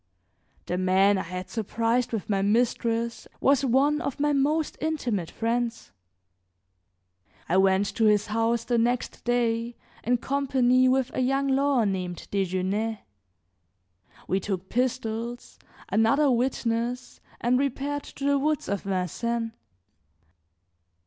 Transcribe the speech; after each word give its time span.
The 0.65 0.79
man 0.79 1.19
I 1.19 1.21
had 1.21 1.47
surprised 1.47 2.11
with 2.11 2.27
my 2.27 2.41
mistress 2.41 3.27
was 3.39 3.63
one 3.63 4.01
of 4.01 4.19
my 4.19 4.33
most 4.33 4.75
intimate 4.81 5.29
friends. 5.29 5.91
I 7.47 7.57
went 7.57 7.85
to 7.97 8.05
his 8.05 8.25
house 8.25 8.63
the 8.63 8.79
next 8.79 9.23
day 9.25 9.75
in 10.03 10.17
company 10.17 10.89
with 10.89 11.11
a 11.13 11.19
young 11.19 11.49
lawyer 11.49 11.85
named 11.85 12.27
Desgenais; 12.31 12.97
we 14.27 14.39
took 14.39 14.69
pistols, 14.69 15.59
another 15.89 16.31
witness, 16.31 17.19
and 17.39 17.59
repaired 17.59 18.01
to 18.05 18.25
the 18.25 18.39
woods 18.39 18.67
of 18.67 18.81
Vincennes. 18.81 19.51